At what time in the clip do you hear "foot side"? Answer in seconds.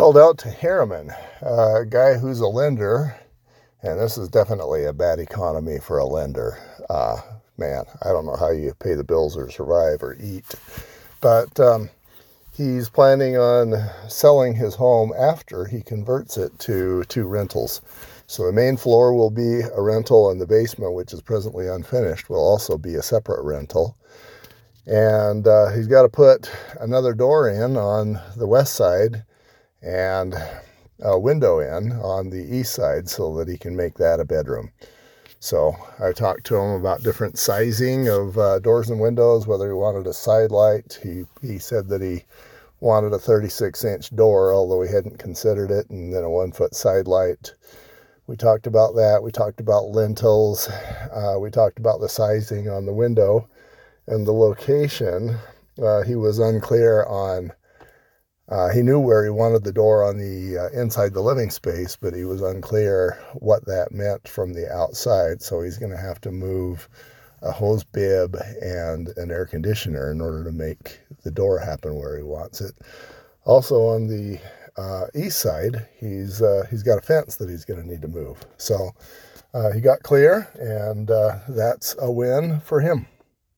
46.52-47.08